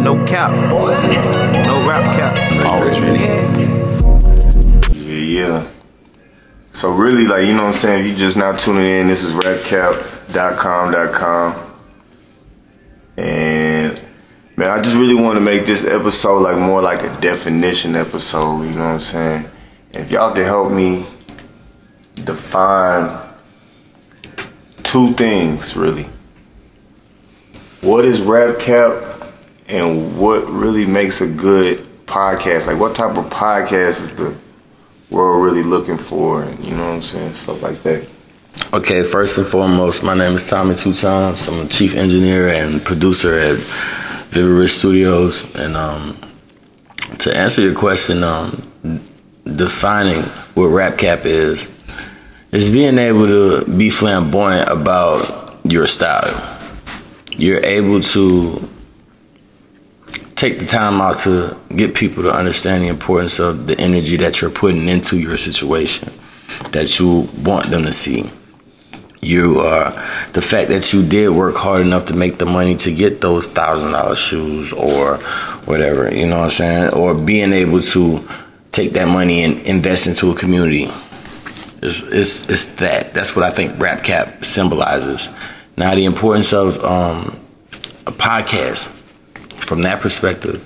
No 0.00 0.24
cap, 0.24 0.50
boy. 0.70 0.92
no 1.66 1.86
rap 1.86 2.14
cap. 2.14 2.34
Always 2.64 2.98
ready. 3.00 3.20
Yeah, 4.98 5.42
yeah. 5.42 5.66
So 6.70 6.90
really, 6.94 7.26
like 7.26 7.44
you 7.46 7.52
know 7.52 7.64
what 7.64 7.68
I'm 7.68 7.74
saying. 7.74 8.04
If 8.04 8.10
you 8.10 8.16
just 8.16 8.38
now 8.38 8.52
tuning 8.56 8.86
in, 8.86 9.08
this 9.08 9.22
is 9.22 9.34
rapcap.com.com, 9.34 11.54
and 13.18 14.00
man, 14.56 14.70
I 14.70 14.80
just 14.80 14.96
really 14.96 15.14
want 15.14 15.34
to 15.36 15.42
make 15.42 15.66
this 15.66 15.84
episode 15.84 16.38
like 16.40 16.56
more 16.56 16.80
like 16.80 17.02
a 17.02 17.14
definition 17.20 17.94
episode. 17.94 18.62
You 18.62 18.70
know 18.70 18.86
what 18.86 18.94
I'm 18.94 19.00
saying? 19.00 19.44
If 19.92 20.10
y'all 20.10 20.32
can 20.32 20.44
help 20.44 20.72
me 20.72 21.04
define 22.14 23.10
two 24.82 25.12
things, 25.12 25.76
really. 25.76 26.06
What 27.80 28.04
is 28.04 28.20
rap 28.20 28.58
cap, 28.58 29.32
and 29.66 30.18
what 30.18 30.46
really 30.48 30.84
makes 30.84 31.22
a 31.22 31.26
good 31.26 31.78
podcast? 32.04 32.66
Like, 32.66 32.78
what 32.78 32.94
type 32.94 33.16
of 33.16 33.30
podcast 33.30 34.00
is 34.00 34.14
the 34.16 34.36
world 35.08 35.42
really 35.42 35.62
looking 35.62 35.96
for? 35.96 36.42
And 36.42 36.62
you 36.62 36.76
know 36.76 36.88
what 36.88 36.96
I'm 36.96 37.02
saying? 37.02 37.32
Stuff 37.32 37.62
like 37.62 37.82
that. 37.84 38.06
Okay, 38.74 39.02
first 39.02 39.38
and 39.38 39.46
foremost, 39.46 40.04
my 40.04 40.14
name 40.14 40.34
is 40.34 40.46
Tommy 40.46 40.74
Two 40.74 40.92
Times. 40.92 41.48
I'm 41.48 41.64
a 41.64 41.68
chief 41.68 41.94
engineer 41.94 42.48
and 42.48 42.84
producer 42.84 43.32
at 43.32 43.56
Vivid 44.28 44.68
Studios. 44.68 45.52
And 45.54 45.74
um, 45.74 46.18
to 47.20 47.34
answer 47.34 47.62
your 47.62 47.74
question, 47.74 48.22
um, 48.22 48.62
defining 49.56 50.20
what 50.54 50.66
rap 50.66 50.98
cap 50.98 51.24
is, 51.24 51.66
is 52.52 52.70
being 52.70 52.98
able 52.98 53.26
to 53.26 53.64
be 53.78 53.88
flamboyant 53.88 54.68
about 54.68 55.58
your 55.64 55.86
style. 55.86 56.58
You're 57.40 57.64
able 57.64 58.00
to 58.00 58.68
take 60.34 60.58
the 60.58 60.66
time 60.66 61.00
out 61.00 61.16
to 61.18 61.56
get 61.74 61.94
people 61.94 62.22
to 62.24 62.30
understand 62.30 62.84
the 62.84 62.88
importance 62.88 63.38
of 63.38 63.66
the 63.66 63.80
energy 63.80 64.16
that 64.18 64.42
you're 64.42 64.50
putting 64.50 64.90
into 64.90 65.18
your 65.18 65.38
situation 65.38 66.12
that 66.72 66.98
you 66.98 67.30
want 67.42 67.70
them 67.70 67.84
to 67.84 67.94
see. 67.94 68.28
You 69.22 69.60
are 69.60 69.92
the 70.32 70.42
fact 70.42 70.68
that 70.68 70.92
you 70.92 71.02
did 71.02 71.30
work 71.30 71.56
hard 71.56 71.86
enough 71.86 72.04
to 72.06 72.14
make 72.14 72.36
the 72.36 72.44
money 72.44 72.74
to 72.76 72.92
get 72.92 73.22
those 73.22 73.48
thousand 73.48 73.92
dollar 73.92 74.16
shoes 74.16 74.70
or 74.74 75.16
whatever, 75.64 76.14
you 76.14 76.26
know 76.26 76.40
what 76.40 76.44
I'm 76.44 76.50
saying? 76.50 76.94
Or 76.94 77.14
being 77.18 77.54
able 77.54 77.80
to 77.80 78.20
take 78.70 78.92
that 78.92 79.08
money 79.08 79.44
and 79.44 79.60
invest 79.60 80.06
into 80.06 80.30
a 80.30 80.34
community. 80.34 80.88
It's, 81.82 82.02
it's, 82.02 82.50
it's 82.50 82.66
that. 82.72 83.14
That's 83.14 83.34
what 83.34 83.46
I 83.46 83.50
think 83.50 83.80
Rap 83.80 84.04
Cap 84.04 84.44
symbolizes. 84.44 85.30
Now, 85.80 85.94
the 85.94 86.04
importance 86.04 86.52
of 86.52 86.84
um, 86.84 87.40
a 88.06 88.12
podcast 88.12 88.86
from 89.66 89.80
that 89.80 90.02
perspective. 90.02 90.60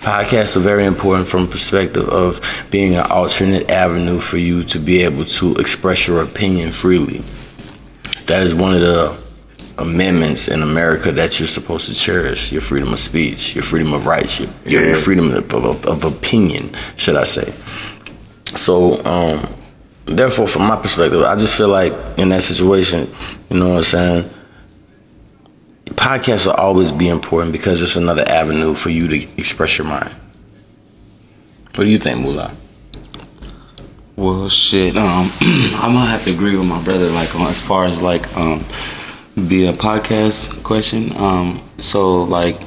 Podcasts 0.00 0.58
are 0.58 0.60
very 0.60 0.84
important 0.84 1.26
from 1.26 1.48
perspective 1.48 2.06
of 2.10 2.42
being 2.70 2.94
an 2.96 3.06
alternate 3.10 3.70
avenue 3.70 4.20
for 4.20 4.36
you 4.36 4.62
to 4.64 4.78
be 4.78 5.04
able 5.04 5.24
to 5.24 5.54
express 5.54 6.06
your 6.06 6.22
opinion 6.22 6.72
freely. 6.72 7.22
That 8.26 8.42
is 8.42 8.54
one 8.54 8.74
of 8.74 8.82
the 8.82 9.18
amendments 9.78 10.48
in 10.48 10.60
America 10.60 11.12
that 11.12 11.38
you're 11.40 11.48
supposed 11.48 11.88
to 11.88 11.94
cherish: 11.94 12.52
your 12.52 12.60
freedom 12.60 12.92
of 12.92 13.00
speech, 13.00 13.54
your 13.54 13.64
freedom 13.64 13.94
of 13.94 14.04
rights, 14.04 14.38
your, 14.38 14.50
your, 14.66 14.84
your 14.84 14.96
freedom 14.96 15.32
of, 15.32 15.50
of, 15.54 15.86
of, 15.86 16.04
opinion, 16.04 16.72
should 16.96 17.16
I 17.16 17.24
say? 17.24 17.54
So, 18.54 19.02
um, 19.06 19.48
therefore, 20.04 20.46
from 20.46 20.66
my 20.66 20.76
perspective, 20.76 21.22
I 21.22 21.36
just 21.36 21.56
feel 21.56 21.70
like 21.70 21.94
in 22.18 22.28
that 22.28 22.42
situation, 22.42 23.08
you 23.48 23.60
know 23.60 23.70
what 23.70 23.78
I'm 23.78 23.84
saying 23.84 24.30
podcasts 25.98 26.46
will 26.46 26.54
always 26.54 26.92
be 26.92 27.08
important 27.08 27.52
because 27.52 27.82
it's 27.82 27.96
another 27.96 28.24
avenue 28.26 28.74
for 28.74 28.88
you 28.88 29.08
to 29.08 29.16
express 29.36 29.76
your 29.76 29.86
mind. 29.86 30.10
What 31.74 31.84
do 31.84 31.90
you 31.90 31.98
think, 31.98 32.20
Mula? 32.20 32.54
Well, 34.16 34.48
shit. 34.48 34.96
Um, 34.96 35.30
I'm 35.40 35.94
gonna 35.94 36.06
have 36.06 36.24
to 36.24 36.32
agree 36.32 36.56
with 36.56 36.66
my 36.66 36.82
brother. 36.82 37.08
Like, 37.10 37.34
as 37.34 37.60
far 37.60 37.84
as 37.84 38.00
like 38.02 38.34
um, 38.36 38.64
the 39.36 39.68
uh, 39.68 39.72
podcast 39.72 40.62
question. 40.64 41.16
Um, 41.16 41.62
so 41.78 42.22
like, 42.24 42.60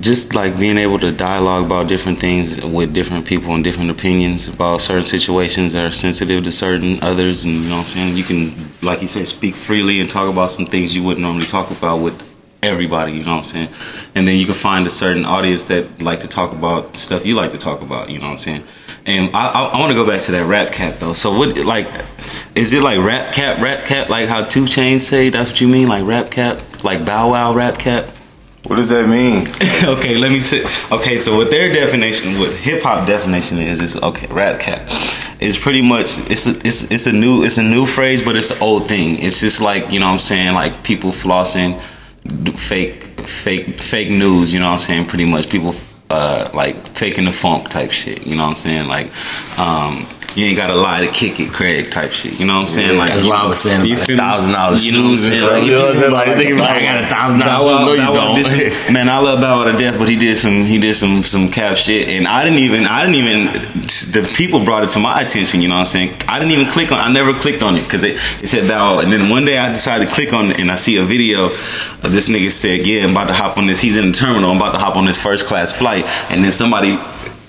just 0.00 0.34
like 0.34 0.58
being 0.58 0.76
able 0.76 0.98
to 0.98 1.12
dialogue 1.12 1.64
about 1.64 1.88
different 1.88 2.18
things 2.18 2.62
with 2.62 2.92
different 2.92 3.26
people 3.26 3.54
and 3.54 3.64
different 3.64 3.90
opinions 3.90 4.48
about 4.48 4.82
certain 4.82 5.04
situations 5.04 5.72
that 5.72 5.84
are 5.84 5.90
sensitive 5.90 6.44
to 6.44 6.52
certain 6.52 7.02
others, 7.02 7.44
and 7.44 7.54
you 7.54 7.68
know 7.68 7.76
what 7.76 7.80
I'm 7.80 7.84
saying. 7.86 8.16
You 8.16 8.24
can, 8.24 8.54
like 8.82 9.00
you 9.00 9.08
said, 9.08 9.26
speak 9.26 9.54
freely 9.54 10.00
and 10.00 10.10
talk 10.10 10.28
about 10.28 10.50
some 10.50 10.66
things 10.66 10.94
you 10.94 11.02
wouldn't 11.02 11.22
normally 11.22 11.46
talk 11.46 11.70
about 11.70 11.98
with 11.98 12.25
everybody, 12.66 13.12
you 13.12 13.24
know 13.24 13.32
what 13.32 13.38
I'm 13.38 13.42
saying? 13.44 13.68
And 14.14 14.26
then 14.26 14.38
you 14.38 14.44
can 14.44 14.54
find 14.54 14.86
a 14.86 14.90
certain 14.90 15.24
audience 15.24 15.64
that 15.64 16.02
like 16.02 16.20
to 16.20 16.28
talk 16.28 16.52
about 16.52 16.96
stuff 16.96 17.24
you 17.24 17.34
like 17.34 17.52
to 17.52 17.58
talk 17.58 17.80
about, 17.82 18.10
you 18.10 18.18
know 18.18 18.26
what 18.26 18.32
I'm 18.32 18.38
saying? 18.38 18.62
And 19.06 19.34
I, 19.34 19.48
I, 19.48 19.64
I 19.68 19.78
want 19.78 19.90
to 19.90 19.94
go 19.96 20.06
back 20.06 20.22
to 20.22 20.32
that 20.32 20.46
rap 20.46 20.72
cap 20.72 20.98
though. 20.98 21.12
So 21.12 21.36
what, 21.36 21.56
like, 21.64 21.88
is 22.54 22.72
it 22.72 22.82
like 22.82 22.98
rap 22.98 23.32
cap, 23.32 23.60
rap 23.60 23.84
cap, 23.84 24.08
like 24.08 24.28
how 24.28 24.44
2 24.44 24.64
Chainz 24.64 25.02
say? 25.02 25.30
That's 25.30 25.50
what 25.50 25.60
you 25.60 25.68
mean, 25.68 25.86
like 25.86 26.04
rap 26.04 26.30
cap, 26.30 26.84
like 26.84 27.06
Bow 27.06 27.30
Wow 27.30 27.54
rap 27.54 27.78
cap? 27.78 28.04
What 28.66 28.76
does 28.76 28.88
that 28.88 29.08
mean? 29.08 29.46
okay, 29.98 30.16
let 30.16 30.32
me 30.32 30.40
see. 30.40 30.64
Okay, 30.90 31.20
so 31.20 31.36
what 31.36 31.52
their 31.52 31.72
definition, 31.72 32.36
what 32.40 32.52
hip 32.52 32.82
hop 32.82 33.06
definition 33.06 33.58
is, 33.58 33.80
is 33.80 33.96
okay, 33.96 34.26
rap 34.26 34.58
cap. 34.58 34.80
It's 35.38 35.56
pretty 35.56 35.82
much 35.82 36.18
it's 36.30 36.48
a, 36.48 36.56
it's 36.66 36.90
it's 36.90 37.06
a 37.06 37.12
new 37.12 37.44
it's 37.44 37.58
a 37.58 37.62
new 37.62 37.86
phrase, 37.86 38.24
but 38.24 38.34
it's 38.34 38.50
an 38.50 38.60
old 38.60 38.88
thing. 38.88 39.20
It's 39.20 39.38
just 39.38 39.60
like 39.60 39.92
you 39.92 40.00
know 40.00 40.06
what 40.06 40.14
I'm 40.14 40.18
saying, 40.18 40.54
like 40.54 40.82
people 40.82 41.10
flossing 41.10 41.80
fake 42.56 43.02
fake 43.26 43.82
fake 43.82 44.10
news 44.10 44.52
you 44.52 44.60
know 44.60 44.66
what 44.66 44.72
i'm 44.72 44.78
saying? 44.78 45.06
Pretty 45.06 45.24
much 45.24 45.48
people 45.48 45.74
uh 46.10 46.48
like 46.54 46.94
taking 46.94 47.24
the 47.24 47.32
funk 47.32 47.68
type 47.68 47.90
shit 47.90 48.26
you 48.26 48.36
know 48.36 48.44
what 48.44 48.50
i'm 48.50 48.56
saying? 48.56 48.88
Like 48.88 49.06
um 49.58 50.06
you 50.36 50.44
ain't 50.44 50.56
gotta 50.56 50.74
lie 50.74 51.00
to 51.00 51.10
kick 51.10 51.40
it, 51.40 51.50
Craig 51.50 51.90
type 51.90 52.12
shit. 52.12 52.38
You 52.38 52.44
know 52.44 52.56
what 52.56 52.62
I'm 52.62 52.68
saying? 52.68 52.92
Yeah, 52.92 52.98
like 52.98 53.10
that's 53.10 53.24
what 53.24 53.40
I 53.40 53.46
was 53.46 53.58
saying. 53.58 53.86
You 53.86 53.96
feel 53.96 54.18
thousand 54.18 54.52
dollars 54.52 54.84
you 54.84 54.92
know 54.92 55.08
what 55.08 55.12
I'm 55.14 55.18
saying? 55.18 55.42
Like, 55.42 55.64
you 55.64 55.70
know 55.72 55.80
what 55.80 55.96
I'm 55.96 56.00
saying? 56.00 56.12
Like, 56.12 56.36
think 56.36 56.52
about, 56.52 56.70
I 56.70 56.80
got 56.82 57.04
a 57.04 57.06
thousand 57.06 57.38
dollars. 57.40 57.80
No, 57.80 57.92
you 57.94 58.44
don't. 58.44 58.92
man, 58.92 59.08
I 59.08 59.18
love 59.18 59.40
Bow 59.40 59.64
Wow 59.64 59.72
to 59.72 59.78
death, 59.78 59.98
but 59.98 60.10
he 60.10 60.16
did 60.16 60.36
some 60.36 60.64
he 60.64 60.78
did 60.78 60.94
some 60.94 61.22
some 61.22 61.50
cap 61.50 61.78
shit, 61.78 62.08
and 62.08 62.28
I 62.28 62.44
didn't 62.44 62.58
even 62.58 62.84
I 62.84 63.00
didn't 63.00 63.16
even 63.16 63.44
the 64.12 64.30
people 64.36 64.62
brought 64.62 64.84
it 64.84 64.90
to 64.90 64.98
my 64.98 65.22
attention. 65.22 65.62
You 65.62 65.68
know 65.68 65.76
what 65.76 65.80
I'm 65.80 66.10
saying? 66.10 66.14
I 66.28 66.38
didn't 66.38 66.52
even 66.52 66.66
click 66.66 66.92
on. 66.92 66.98
I 66.98 67.10
never 67.10 67.32
clicked 67.32 67.62
on 67.62 67.76
it 67.76 67.84
because 67.84 68.04
it, 68.04 68.16
it 68.16 68.48
said 68.48 68.68
Bow 68.68 68.98
and 68.98 69.10
then 69.10 69.30
one 69.30 69.46
day 69.46 69.56
I 69.56 69.70
decided 69.70 70.08
to 70.08 70.14
click 70.14 70.34
on 70.34 70.50
it, 70.50 70.60
and 70.60 70.70
I 70.70 70.76
see 70.76 70.98
a 70.98 71.04
video 71.04 71.46
of 71.46 72.12
this 72.12 72.28
nigga 72.28 72.52
said, 72.52 72.86
"Yeah, 72.86 73.04
I'm 73.04 73.12
about 73.12 73.28
to 73.28 73.34
hop 73.34 73.56
on 73.56 73.66
this. 73.66 73.80
He's 73.80 73.96
in 73.96 74.08
the 74.08 74.12
terminal. 74.12 74.50
I'm 74.50 74.58
about 74.58 74.72
to 74.72 74.78
hop 74.78 74.96
on 74.96 75.06
this 75.06 75.16
first 75.16 75.46
class 75.46 75.72
flight," 75.72 76.04
and 76.30 76.44
then 76.44 76.52
somebody 76.52 76.98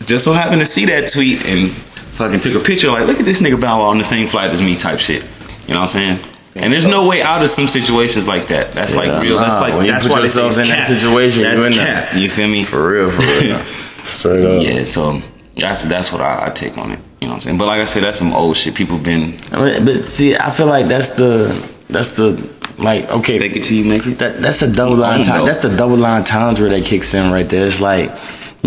just 0.05 0.23
so 0.23 0.31
happened 0.31 0.61
to 0.61 0.65
see 0.65 0.85
that 0.85 1.11
tweet 1.11 1.45
and 1.45 1.69
fucking 2.17 2.39
took 2.39 2.55
a 2.55 2.65
picture 2.65 2.89
like, 2.89 3.07
look 3.07 3.19
at 3.19 3.25
this 3.25 3.41
nigga 3.41 3.59
Bow 3.61 3.79
Wow 3.79 3.89
on 3.89 3.97
the 3.97 4.03
same 4.03 4.27
flight 4.27 4.51
as 4.51 4.61
me 4.61 4.75
type 4.75 4.99
shit. 4.99 5.23
You 5.67 5.75
know 5.75 5.81
what 5.81 5.95
I'm 5.95 6.19
saying? 6.19 6.33
And 6.55 6.73
there's 6.73 6.87
no 6.87 7.07
way 7.07 7.21
out 7.21 7.43
of 7.43 7.49
some 7.51 7.67
situations 7.67 8.27
like 8.27 8.47
that. 8.47 8.71
That's 8.71 8.95
Yeah, 8.95 9.01
like 9.01 9.23
real. 9.23 9.35
nah, 9.35 9.43
that's 9.43 9.61
like 9.61 9.73
when 9.75 9.85
you 9.85 9.91
that's 9.91 10.07
put 10.07 10.21
yourself 10.21 10.55
in 10.55 10.61
it's 10.61 10.69
that 10.69 10.87
situation, 10.87 11.43
That's 11.43 11.61
you 11.61 11.67
in 11.67 11.73
cap. 11.73 12.15
You 12.15 12.29
feel 12.29 12.47
me? 12.47 12.63
For 12.63 12.91
real, 12.91 13.11
for 13.11 13.21
real. 13.21 13.59
Straight 14.03 14.45
up. 14.45 14.63
Yeah. 14.63 14.83
So 14.85 15.21
that's 15.55 15.83
that's 15.83 16.11
what 16.11 16.21
I, 16.21 16.47
I 16.47 16.49
take 16.49 16.77
on 16.77 16.91
it. 16.91 16.99
You 17.21 17.27
know 17.27 17.33
what 17.33 17.33
I'm 17.35 17.39
saying? 17.41 17.57
But 17.59 17.67
like 17.67 17.81
I 17.81 17.85
said, 17.85 18.03
that's 18.03 18.17
some 18.17 18.33
old 18.33 18.57
shit. 18.57 18.73
People 18.73 18.97
been 18.97 19.35
I 19.51 19.63
mean, 19.63 19.85
but 19.85 19.97
see, 19.97 20.35
I 20.35 20.49
feel 20.49 20.67
like 20.67 20.87
that's 20.87 21.11
the 21.15 21.53
that's 21.89 22.15
the 22.15 22.49
like 22.79 23.09
okay. 23.11 23.37
fake 23.37 23.55
it 23.55 23.63
till 23.63 23.77
you 23.77 23.85
make 23.85 24.05
it. 24.07 24.17
That 24.17 24.41
that's 24.41 24.61
a 24.63 24.71
double 24.71 24.95
line. 24.97 25.23
That's 25.25 25.61
the 25.61 25.75
double 25.75 25.97
line 25.97 26.23
tundra 26.23 26.69
that 26.69 26.83
kicks 26.83 27.13
in 27.13 27.31
right 27.31 27.47
there. 27.47 27.67
It's 27.67 27.81
like 27.81 28.09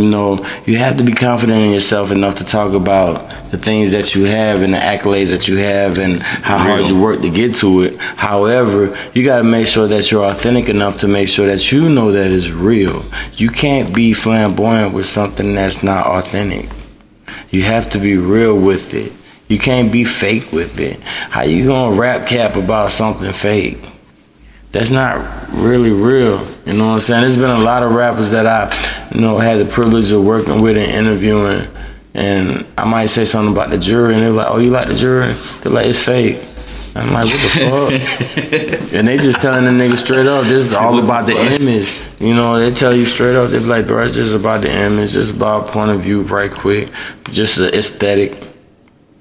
you 0.01 0.11
know 0.11 0.45
you 0.67 0.79
have 0.79 0.97
to 0.97 1.05
be 1.05 1.13
confident 1.13 1.59
in 1.59 1.73
yourself 1.73 2.11
enough 2.11 2.37
to 2.37 2.45
talk 2.45 2.73
about 2.73 3.29
the 3.51 3.59
things 3.59 3.93
that 3.93 4.15
you 4.15 4.25
have 4.25 4.63
and 4.63 4.73
the 4.73 4.79
accolades 4.79 5.31
that 5.31 5.49
you 5.49 5.57
have 5.57 5.99
and 5.99 6.21
how 6.21 6.59
hard 6.59 6.87
you 6.87 7.01
work 7.01 7.21
to 7.23 7.31
get 7.31 7.55
to 7.57 7.83
it. 7.83 7.97
However, 7.97 8.97
you 9.15 9.25
got 9.25 9.39
to 9.39 9.45
make 9.45 9.67
sure 9.67 9.89
that 9.89 10.11
you're 10.11 10.25
authentic 10.25 10.69
enough 10.69 10.99
to 10.99 11.09
make 11.09 11.29
sure 11.29 11.47
that 11.47 11.73
you 11.73 11.89
know 11.89 12.13
that 12.13 12.31
it's 12.31 12.51
real. 12.51 13.05
You 13.35 13.51
can't 13.51 13.95
be 13.95 14.13
flamboyant 14.13 14.95
with 14.95 15.07
something 15.07 15.55
that's 15.55 15.83
not 15.83 16.07
authentic. 16.07 16.69
You 17.51 17.63
have 17.63 17.91
to 17.91 17.99
be 17.99 18.17
real 18.17 18.59
with 18.59 18.95
it. 18.95 19.13
You 19.49 19.59
can't 19.59 19.91
be 19.91 20.05
fake 20.05 20.53
with 20.53 20.79
it. 20.79 21.01
How 21.01 21.43
you 21.43 21.67
gonna 21.67 21.97
rap 21.97 22.29
cap 22.29 22.55
about 22.55 22.93
something 22.93 23.33
fake? 23.33 23.79
That's 24.71 24.93
not 24.93 25.49
really 25.51 25.91
real. 25.91 26.47
You 26.65 26.75
know 26.75 26.87
what 26.87 26.95
I'm 26.95 27.01
saying? 27.01 27.23
There's 27.23 27.37
been 27.37 27.51
a 27.51 27.59
lot 27.59 27.83
of 27.83 27.93
rappers 27.93 28.31
that 28.31 28.47
I, 28.47 28.69
you 29.13 29.21
know, 29.21 29.39
had 29.39 29.59
the 29.59 29.65
privilege 29.65 30.13
of 30.13 30.25
working 30.25 30.61
with 30.61 30.77
and 30.77 30.91
interviewing, 30.91 31.67
and 32.15 32.67
I 32.77 32.85
might 32.85 33.07
say 33.07 33.25
something 33.25 33.53
about 33.53 33.71
the 33.71 33.79
jury, 33.79 34.15
and 34.15 34.23
they're 34.23 34.31
like, 34.31 34.49
"Oh, 34.49 34.59
you 34.59 34.71
like 34.71 34.89
the 34.89 34.95
jury?" 34.95 35.33
They're 35.63 35.73
like, 35.73 35.87
"It's 35.87 36.05
fake." 36.05 36.45
I'm 36.95 37.13
like, 37.13 37.25
"What 37.25 37.41
the 37.41 37.99
fuck?" 38.81 38.93
and 38.95 39.07
they 39.09 39.17
just 39.19 39.41
telling 39.41 39.65
the 39.65 39.71
nigga 39.71 39.97
straight 39.97 40.27
up, 40.27 40.45
"This 40.45 40.67
is 40.67 40.73
all 40.73 40.99
about 40.99 41.27
the 41.27 41.37
image." 41.61 42.03
You 42.19 42.35
know, 42.35 42.59
they 42.59 42.75
tell 42.75 42.95
you 42.95 43.05
straight 43.05 43.37
up, 43.37 43.51
they 43.51 43.59
be 43.59 43.65
like, 43.65 43.87
"Bro, 43.87 44.03
it's 44.03 44.17
just 44.17 44.35
about 44.35 44.63
the 44.63 44.71
image, 44.71 45.13
just 45.13 45.37
about 45.37 45.69
point 45.69 45.91
of 45.91 46.01
view, 46.01 46.23
right 46.23 46.51
quick, 46.51 46.89
just 47.31 47.57
the 47.59 47.77
aesthetic." 47.77 48.49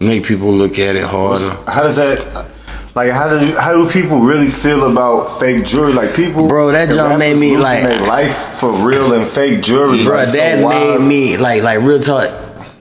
Make 0.02 0.24
people 0.24 0.54
look 0.54 0.80
at 0.80 0.96
it 0.96 1.04
harder. 1.04 1.50
How 1.70 1.84
does 1.84 1.98
that? 1.98 2.48
Like 3.00 3.12
how 3.12 3.30
do 3.30 3.56
how 3.56 3.72
do 3.72 3.90
people 3.90 4.20
really 4.20 4.50
feel 4.50 4.92
about 4.92 5.40
fake 5.40 5.66
jewelry? 5.66 5.94
Like 5.94 6.14
people, 6.14 6.50
Bro, 6.50 6.74
that 6.74 6.90
junk 6.90 7.18
made 7.18 7.38
me, 7.38 7.56
like- 7.58 8.02
life 8.02 8.36
for 8.60 8.74
real 8.74 9.14
and 9.14 9.26
fake 9.26 9.62
jewelry. 9.64 10.04
Bro, 10.04 10.18
Like, 10.18 10.30
that 10.34 10.62
wild. 10.62 11.00
made 11.02 11.08
me 11.08 11.38
like 11.38 11.64
like 11.64 11.80
real 11.80 12.00
talk. 12.00 12.30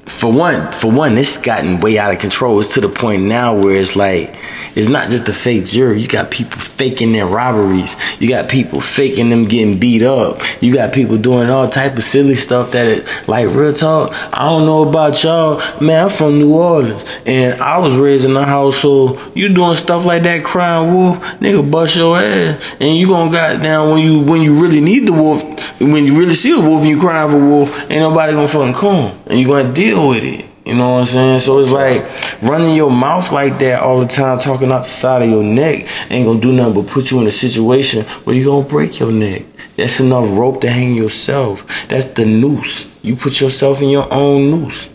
For 0.06 0.32
one, 0.32 0.72
for 0.72 0.90
one, 0.90 1.14
this 1.14 1.36
gotten 1.36 1.78
way 1.78 1.98
out 1.98 2.10
of 2.12 2.18
control. 2.18 2.58
It's 2.58 2.74
to 2.74 2.80
the 2.80 2.88
point 2.88 3.22
now 3.22 3.54
where 3.54 3.76
it's 3.76 3.94
like 3.94 4.34
it's 4.78 4.88
not 4.88 5.10
just 5.10 5.26
the 5.26 5.32
fake 5.32 5.64
jury. 5.64 6.00
You 6.00 6.06
got 6.06 6.30
people 6.30 6.60
faking 6.60 7.10
their 7.10 7.26
robberies. 7.26 7.96
You 8.20 8.28
got 8.28 8.48
people 8.48 8.80
faking 8.80 9.28
them 9.28 9.46
getting 9.46 9.80
beat 9.80 10.02
up. 10.02 10.40
You 10.62 10.72
got 10.72 10.92
people 10.92 11.18
doing 11.18 11.50
all 11.50 11.66
type 11.66 11.96
of 11.96 12.04
silly 12.04 12.36
stuff 12.36 12.70
that 12.70 12.86
it, 12.86 13.28
like 13.28 13.48
real 13.48 13.72
talk. 13.72 14.12
I 14.32 14.44
don't 14.44 14.66
know 14.66 14.88
about 14.88 15.20
y'all, 15.24 15.60
man. 15.80 16.04
I'm 16.04 16.10
from 16.10 16.38
New 16.38 16.54
Orleans 16.54 17.04
and 17.26 17.60
I 17.60 17.78
was 17.78 17.96
raised 17.96 18.24
in 18.24 18.36
a 18.36 18.44
household. 18.44 19.20
You 19.34 19.52
doing 19.52 19.74
stuff 19.74 20.04
like 20.04 20.22
that, 20.22 20.44
crying 20.44 20.94
wolf, 20.94 21.18
nigga, 21.40 21.68
bust 21.68 21.96
your 21.96 22.16
ass, 22.16 22.76
and 22.78 22.96
you 22.96 23.08
gonna 23.08 23.32
goddamn 23.32 23.90
when 23.90 24.04
you 24.04 24.20
when 24.20 24.42
you 24.42 24.62
really 24.62 24.80
need 24.80 25.08
the 25.08 25.12
wolf, 25.12 25.42
when 25.80 26.06
you 26.06 26.16
really 26.16 26.36
see 26.36 26.52
the 26.52 26.60
wolf 26.60 26.82
and 26.82 26.90
you 26.90 27.00
crying 27.00 27.28
for 27.28 27.38
wolf, 27.38 27.90
ain't 27.90 28.00
nobody 28.00 28.32
gonna 28.32 28.46
fucking 28.46 28.74
come, 28.74 29.18
and 29.26 29.40
you 29.40 29.48
gonna 29.48 29.72
deal 29.74 30.10
with 30.10 30.22
it. 30.22 30.47
You 30.68 30.74
know 30.74 30.90
what 30.90 30.98
I'm 31.00 31.06
saying? 31.06 31.40
So 31.40 31.60
it's 31.60 31.70
like 31.70 32.42
running 32.42 32.76
your 32.76 32.90
mouth 32.90 33.32
like 33.32 33.58
that 33.60 33.80
all 33.80 34.00
the 34.00 34.06
time, 34.06 34.38
talking 34.38 34.70
out 34.70 34.82
the 34.82 34.90
side 34.90 35.22
of 35.22 35.30
your 35.30 35.42
neck, 35.42 35.88
ain't 36.10 36.26
gonna 36.26 36.40
do 36.40 36.52
nothing 36.52 36.74
but 36.74 36.92
put 36.92 37.10
you 37.10 37.22
in 37.22 37.26
a 37.26 37.32
situation 37.32 38.04
where 38.04 38.36
you're 38.36 38.44
gonna 38.44 38.68
break 38.68 39.00
your 39.00 39.10
neck. 39.10 39.44
That's 39.78 39.98
enough 39.98 40.28
rope 40.28 40.60
to 40.60 40.70
hang 40.70 40.94
yourself. 40.94 41.66
That's 41.88 42.08
the 42.10 42.26
noose. 42.26 42.94
You 43.00 43.16
put 43.16 43.40
yourself 43.40 43.80
in 43.80 43.88
your 43.88 44.12
own 44.12 44.50
noose. 44.50 44.90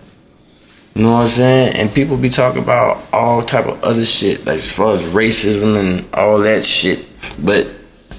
You 0.93 1.01
know 1.01 1.13
what 1.13 1.21
I'm 1.21 1.27
saying? 1.27 1.75
And 1.75 1.91
people 1.91 2.17
be 2.17 2.29
talking 2.29 2.61
about 2.61 3.03
all 3.11 3.41
type 3.41 3.65
of 3.65 3.83
other 3.83 4.05
shit, 4.05 4.45
like 4.45 4.59
as 4.59 4.71
far 4.71 4.93
as 4.93 5.03
racism 5.05 5.79
and 5.79 6.05
all 6.13 6.37
that 6.39 6.63
shit. 6.63 7.03
But 7.43 7.67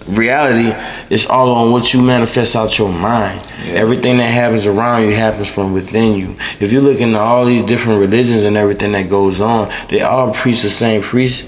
reality 0.09 0.73
is 1.11 1.27
all 1.27 1.51
on 1.53 1.73
what 1.73 1.93
you 1.95 2.03
manifest 2.03 2.57
out 2.57 2.79
your 2.79 2.93
mind. 2.93 3.41
Everything 3.65 4.19
that 4.19 4.31
happens 4.31 4.67
around 4.67 5.03
you 5.05 5.15
happens 5.15 5.53
from 5.53 5.73
within 5.73 6.19
you. 6.19 6.37
If 6.61 6.73
you 6.73 6.81
look 6.81 7.01
into 7.01 7.19
all 7.19 7.45
these 7.45 7.63
different 7.63 8.01
religions 8.01 8.43
and 8.43 8.57
everything 8.57 8.93
that 8.93 9.09
goes 9.09 9.41
on, 9.41 9.71
they 9.89 10.03
all 10.03 10.33
preach 10.33 10.63
the 10.63 10.71
same 10.71 11.03
preach 11.03 11.47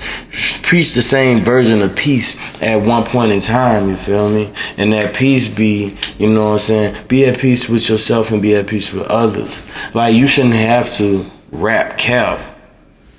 preach 0.62 0.94
the 0.94 1.02
same 1.02 1.40
version 1.40 1.80
of 1.80 1.94
peace 1.94 2.36
at 2.60 2.84
one 2.84 3.04
point 3.04 3.30
in 3.30 3.38
time, 3.38 3.88
you 3.88 3.96
feel 3.96 4.28
me? 4.28 4.52
And 4.76 4.92
that 4.92 5.14
peace 5.14 5.48
be, 5.48 5.96
you 6.18 6.28
know 6.28 6.46
what 6.46 6.52
I'm 6.52 6.58
saying, 6.58 7.06
be 7.06 7.24
at 7.24 7.38
peace 7.38 7.68
with 7.68 7.88
yourself 7.88 8.32
and 8.32 8.42
be 8.42 8.56
at 8.56 8.66
peace 8.66 8.92
with 8.92 9.06
others. 9.06 9.62
Like 9.94 10.14
you 10.14 10.26
shouldn't 10.26 10.54
have 10.54 10.92
to 10.94 11.30
rap 11.52 11.96
cap 11.96 12.40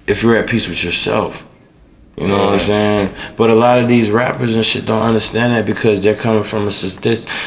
if 0.07 0.23
you're 0.23 0.35
at 0.35 0.49
peace 0.49 0.67
with 0.67 0.83
yourself. 0.83 1.46
You 2.17 2.27
know 2.27 2.37
what 2.37 2.53
I'm 2.53 2.59
saying? 2.59 3.15
But 3.35 3.51
a 3.51 3.55
lot 3.55 3.79
of 3.79 3.87
these 3.87 4.09
rappers 4.09 4.55
and 4.55 4.65
shit 4.65 4.87
don't 4.87 5.03
understand 5.03 5.53
that 5.53 5.67
because 5.67 6.01
they're 6.01 6.15
coming 6.15 6.43
from 6.43 6.67
a 6.67 6.71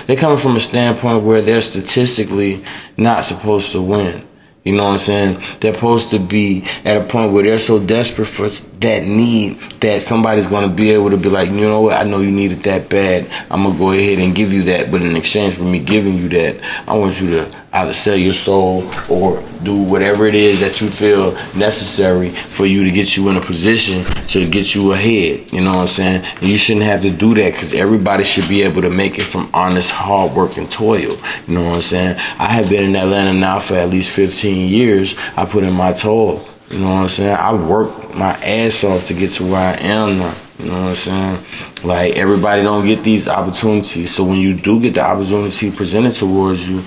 they're 0.06 0.16
coming 0.16 0.38
from 0.38 0.54
a 0.54 0.60
standpoint 0.60 1.24
where 1.24 1.42
they're 1.42 1.60
statistically 1.60 2.64
not 2.96 3.24
supposed 3.24 3.72
to 3.72 3.82
win. 3.82 4.26
You 4.62 4.76
know 4.76 4.84
what 4.84 4.92
I'm 4.92 4.98
saying? 4.98 5.42
They're 5.58 5.74
supposed 5.74 6.10
to 6.10 6.20
be 6.20 6.64
at 6.84 6.96
a 6.96 7.04
point 7.04 7.32
where 7.32 7.42
they're 7.42 7.58
so 7.58 7.84
desperate 7.84 8.26
for 8.26 8.48
that 8.80 9.04
need 9.04 9.58
that 9.80 10.00
somebody's 10.00 10.46
going 10.46 10.68
to 10.68 10.74
be 10.74 10.90
able 10.90 11.10
to 11.10 11.16
be 11.18 11.28
like, 11.28 11.48
you 11.48 11.68
know 11.68 11.82
what? 11.82 11.96
I 11.96 12.04
know 12.04 12.20
you 12.20 12.30
need 12.30 12.52
it 12.52 12.62
that 12.62 12.88
bad. 12.88 13.30
I'm 13.50 13.62
gonna 13.62 13.78
go 13.78 13.92
ahead 13.92 14.18
and 14.18 14.34
give 14.34 14.52
you 14.52 14.62
that. 14.64 14.90
But 14.90 15.02
in 15.02 15.16
exchange 15.16 15.54
for 15.54 15.64
me 15.64 15.78
giving 15.78 16.16
you 16.16 16.28
that, 16.30 16.88
I 16.88 16.96
want 16.96 17.20
you 17.20 17.28
to 17.30 17.60
either 17.72 17.92
sell 17.92 18.16
your 18.16 18.32
soul 18.32 18.90
or 19.10 19.42
do 19.62 19.76
whatever 19.82 20.26
it 20.26 20.34
is 20.34 20.60
that 20.60 20.80
you 20.80 20.88
feel 20.88 21.32
necessary 21.56 22.30
for 22.30 22.64
you 22.66 22.82
to 22.84 22.90
get 22.90 23.16
you 23.16 23.28
in 23.28 23.36
a 23.36 23.40
position 23.40 24.04
to 24.28 24.48
get 24.48 24.74
you 24.74 24.92
ahead. 24.92 25.52
You 25.52 25.60
know 25.60 25.74
what 25.74 25.80
I'm 25.82 25.86
saying? 25.86 26.24
And 26.40 26.42
you 26.42 26.56
shouldn't 26.56 26.86
have 26.86 27.02
to 27.02 27.10
do 27.10 27.34
that 27.34 27.52
because 27.52 27.74
everybody 27.74 28.24
should 28.24 28.48
be 28.48 28.62
able 28.62 28.80
to 28.82 28.90
make 28.90 29.18
it 29.18 29.24
from 29.24 29.50
honest 29.52 29.90
hard 29.90 30.32
work 30.32 30.56
and 30.56 30.70
toil. 30.70 31.16
You 31.46 31.54
know 31.54 31.66
what 31.66 31.76
I'm 31.76 31.82
saying? 31.82 32.16
I 32.38 32.48
have 32.48 32.70
been 32.70 32.84
in 32.84 32.96
Atlanta 32.96 33.38
now 33.38 33.60
for 33.60 33.74
at 33.74 33.90
least 33.90 34.10
15 34.10 34.70
years. 34.70 35.16
I 35.36 35.44
put 35.44 35.64
in 35.64 35.74
my 35.74 35.92
toll. 35.92 36.46
You 36.70 36.78
know 36.78 36.88
what 36.94 37.02
I'm 37.02 37.08
saying? 37.08 37.36
I 37.36 37.52
worked 37.52 37.99
my 38.14 38.32
ass 38.44 38.84
off 38.84 39.06
to 39.06 39.14
get 39.14 39.30
to 39.32 39.44
where 39.44 39.74
I 39.74 39.76
am 39.80 40.18
now. 40.18 40.34
You 40.58 40.66
know 40.66 40.72
what 40.72 40.88
I'm 40.90 40.94
saying? 40.94 41.44
Like 41.84 42.16
everybody 42.16 42.62
don't 42.62 42.86
get 42.86 43.02
these 43.02 43.28
opportunities. 43.28 44.14
So 44.14 44.24
when 44.24 44.38
you 44.38 44.54
do 44.54 44.80
get 44.80 44.94
the 44.94 45.02
opportunity 45.02 45.70
presented 45.70 46.12
towards 46.12 46.68
you, 46.68 46.82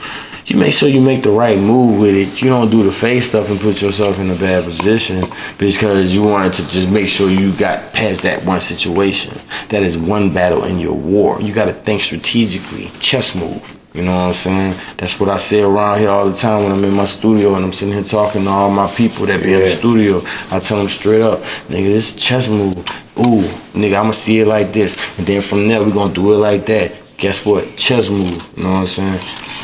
you 0.45 0.57
make 0.57 0.73
sure 0.73 0.89
you 0.89 1.01
make 1.01 1.23
the 1.23 1.31
right 1.31 1.57
move 1.57 2.01
with 2.01 2.15
it. 2.15 2.41
You 2.41 2.49
don't 2.49 2.69
do 2.69 2.83
the 2.83 2.91
fake 2.91 3.23
stuff 3.23 3.49
and 3.49 3.59
put 3.59 3.81
yourself 3.81 4.19
in 4.19 4.29
a 4.29 4.35
bad 4.35 4.65
position 4.65 5.23
because 5.57 6.13
you 6.13 6.21
wanted 6.21 6.53
to 6.53 6.67
just 6.67 6.91
make 6.91 7.07
sure 7.07 7.29
you 7.29 7.53
got 7.53 7.93
past 7.93 8.23
that 8.23 8.43
one 8.45 8.59
situation. 8.59 9.37
That 9.69 9.83
is 9.83 9.97
one 9.97 10.33
battle 10.33 10.65
in 10.65 10.79
your 10.79 10.93
war. 10.95 11.41
You 11.41 11.53
got 11.53 11.65
to 11.65 11.73
think 11.73 12.01
strategically, 12.01 12.89
chess 12.99 13.35
move. 13.35 13.79
You 13.93 14.01
know 14.01 14.11
what 14.11 14.27
I'm 14.29 14.33
saying? 14.33 14.75
That's 14.97 15.19
what 15.19 15.29
I 15.29 15.37
say 15.37 15.61
around 15.61 15.99
here 15.99 16.09
all 16.09 16.27
the 16.27 16.35
time 16.35 16.63
when 16.63 16.71
I'm 16.71 16.83
in 16.83 16.93
my 16.93 17.05
studio 17.05 17.53
and 17.55 17.63
I'm 17.63 17.71
sitting 17.71 17.93
here 17.93 18.03
talking 18.03 18.43
to 18.43 18.49
all 18.49 18.71
my 18.71 18.87
people 18.87 19.27
that 19.27 19.43
be 19.43 19.53
in 19.53 19.59
the 19.59 19.69
studio. 19.69 20.19
I 20.49 20.59
tell 20.59 20.79
them 20.79 20.87
straight 20.87 21.21
up, 21.21 21.39
nigga, 21.69 21.93
this 21.93 22.15
chess 22.15 22.49
move. 22.49 22.75
Ooh, 23.19 23.45
nigga, 23.77 23.99
I'ma 23.99 24.11
see 24.11 24.39
it 24.39 24.47
like 24.47 24.73
this. 24.73 24.97
And 25.19 25.27
then 25.27 25.41
from 25.41 25.67
there, 25.67 25.83
we 25.83 25.91
gonna 25.91 26.13
do 26.13 26.33
it 26.33 26.37
like 26.37 26.65
that. 26.65 26.97
Guess 27.17 27.45
what? 27.45 27.77
Chess 27.77 28.09
move. 28.09 28.31
You 28.57 28.63
know 28.63 28.71
what 28.71 28.79
I'm 28.79 28.87
saying? 28.87 29.19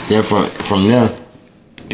Then 0.08 0.22
from 0.22 0.46
from 0.46 0.88
there, 0.88 1.10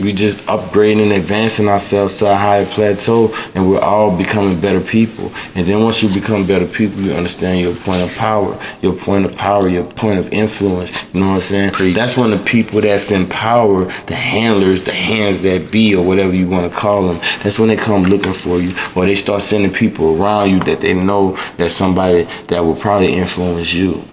we 0.02 0.14
just 0.14 0.38
upgrading 0.48 1.04
and 1.04 1.12
advancing 1.14 1.68
ourselves 1.68 2.18
to 2.20 2.32
a 2.32 2.36
higher 2.36 2.66
plateau 2.66 3.34
and 3.54 3.70
we're 3.70 3.80
all 3.80 4.16
becoming 4.16 4.60
better 4.60 4.82
people. 4.82 5.32
And 5.56 5.66
then 5.66 5.84
once 5.84 6.04
you 6.04 6.14
become 6.14 6.46
better 6.46 6.66
people 6.66 7.02
you 7.02 7.14
understand 7.14 7.62
your 7.62 7.76
point 7.76 8.02
of 8.02 8.16
power 8.18 8.60
your 8.82 8.94
point 8.94 9.26
of 9.26 9.36
power 9.36 9.70
your 9.70 9.86
point 9.86 10.20
of 10.20 10.32
influence 10.34 10.92
you 11.14 11.22
know 11.22 11.28
what 11.28 11.36
i'm 11.36 11.42
saying? 11.42 11.94
That's 11.94 12.18
when 12.18 12.32
the 12.32 12.44
people 12.46 12.82
that's 12.82 13.12
in 13.12 13.28
power 13.28 13.86
the 14.06 14.16
handlers 14.16 14.84
the 14.84 14.92
hands 14.92 15.42
that 15.44 15.72
be 15.72 15.96
or 15.96 16.06
whatever 16.06 16.34
you 16.34 16.50
want 16.50 16.72
to 16.72 16.78
call 16.78 17.08
them 17.08 17.18
that's 17.44 17.60
when 17.60 17.70
they 17.70 17.78
come 17.78 18.04
looking 18.04 18.34
for 18.34 18.60
you 18.60 18.76
or 18.96 19.06
they 19.06 19.16
start 19.16 19.42
sending 19.42 19.72
people 19.72 20.22
around 20.22 20.50
you 20.50 20.60
that 20.62 20.82
they 20.82 20.94
know 20.94 21.36
that 21.58 21.70
somebody 21.70 22.24
that 22.48 22.60
will 22.60 22.76
probably 22.76 23.14
influence 23.14 23.74
you 23.74 24.04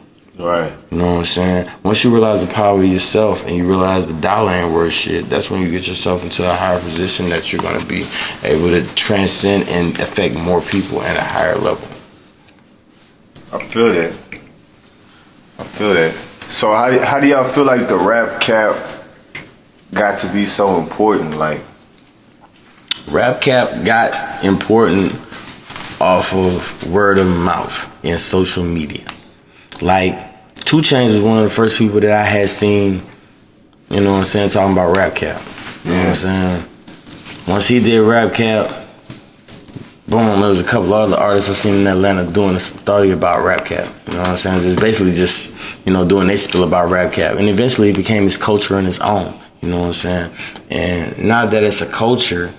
Right. 0.43 0.75
you 0.91 0.99
know 0.99 1.13
what 1.13 1.19
I'm 1.21 1.25
saying? 1.25 1.71
Once 1.85 2.03
you 2.03 2.11
realize 2.11 2.45
the 2.45 2.53
power 2.53 2.81
of 2.81 2.85
yourself 2.85 3.47
and 3.47 3.57
you 3.57 3.67
realize 3.67 4.09
the 4.09 4.21
dollar 4.21 4.51
ain't 4.51 4.73
worth 4.73 4.93
shit, 4.93 5.29
that's 5.29 5.51
when 5.51 5.63
you 5.63 5.71
get 5.71 5.87
yourself 5.87 6.25
into 6.25 6.49
a 6.49 6.53
higher 6.53 6.81
position 6.81 7.29
that 7.29 7.53
you're 7.53 7.63
gonna 7.63 7.85
be 7.87 8.05
able 8.43 8.69
to 8.71 8.85
transcend 8.97 9.69
and 9.69 9.99
affect 10.01 10.35
more 10.35 10.61
people 10.61 11.01
at 11.03 11.17
a 11.17 11.23
higher 11.23 11.55
level. 11.55 11.87
I 13.53 13.63
feel 13.63 13.93
that. 13.93 14.13
I 15.61 15.65
feel 15.65 15.95
that. 15.95 16.13
So 16.49 16.75
how 16.75 17.05
how 17.05 17.21
do 17.21 17.29
y'all 17.29 17.45
feel 17.45 17.65
like 17.65 17.87
the 17.87 17.97
rap 17.97 18.41
cap 18.41 18.77
got 19.95 20.19
to 20.19 20.33
be 20.33 20.45
so 20.47 20.81
important? 20.81 21.37
Like 21.37 21.61
Rap 23.09 23.41
cap 23.41 23.85
got 23.85 24.45
important 24.45 25.13
off 26.01 26.33
of 26.35 26.91
word 26.91 27.19
of 27.19 27.27
mouth 27.27 28.05
and 28.05 28.21
social 28.21 28.65
media. 28.65 29.07
Like 29.81 30.32
Two 30.73 30.79
Chainz 30.79 31.09
was 31.09 31.21
one 31.21 31.37
of 31.37 31.45
the 31.45 31.51
first 31.51 31.77
people 31.77 32.01
that 32.01 32.11
I 32.11 32.25
had 32.25 32.49
seen, 32.49 33.03
you 33.91 34.01
know 34.01 34.13
what 34.13 34.19
I'm 34.21 34.25
saying, 34.25 34.49
talking 34.49 34.73
about 34.73 34.97
rap 34.97 35.15
cap. 35.15 35.43
You 35.85 35.91
know 35.91 35.99
what 35.99 36.09
I'm 36.09 36.15
saying? 36.15 36.65
Once 37.47 37.69
he 37.69 37.79
did 37.79 38.01
rap 38.01 38.33
cap, 38.33 38.71
boom, 40.09 40.41
there 40.41 40.49
was 40.49 40.63
a 40.63 40.65
couple 40.65 40.95
other 40.95 41.15
artists 41.15 41.51
I 41.51 41.53
seen 41.53 41.75
in 41.83 41.87
Atlanta 41.87 42.25
doing 42.33 42.57
a 42.57 42.59
story 42.59 43.11
about 43.11 43.45
rap 43.45 43.67
cap. 43.67 43.93
You 44.07 44.15
know 44.15 44.21
what 44.21 44.29
I'm 44.31 44.37
saying? 44.39 44.63
Just 44.63 44.81
basically 44.81 45.13
just, 45.13 45.87
you 45.87 45.93
know, 45.93 46.09
doing 46.09 46.29
their 46.29 46.39
spill 46.39 46.65
about 46.65 46.91
rap 46.91 47.13
cap. 47.13 47.37
And 47.37 47.51
eventually 47.51 47.91
it 47.91 47.97
became 47.97 48.23
his 48.23 48.39
culture 48.39 48.79
and 48.79 48.87
his 48.87 49.01
own. 49.01 49.39
You 49.61 49.69
know 49.69 49.81
what 49.81 49.87
I'm 49.89 49.93
saying? 49.93 50.33
And 50.71 51.19
now 51.29 51.45
that 51.45 51.63
it's 51.63 51.83
a 51.83 51.87
culture, 51.87 52.51